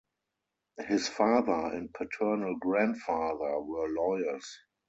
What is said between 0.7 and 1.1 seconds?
His